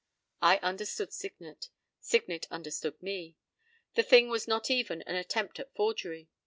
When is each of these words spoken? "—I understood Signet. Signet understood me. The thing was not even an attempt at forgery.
"—I 0.41 0.57
understood 0.63 1.13
Signet. 1.13 1.69
Signet 1.99 2.47
understood 2.49 2.99
me. 3.03 3.35
The 3.93 4.01
thing 4.01 4.29
was 4.29 4.47
not 4.47 4.71
even 4.71 5.03
an 5.03 5.15
attempt 5.15 5.59
at 5.59 5.71
forgery. 5.75 6.27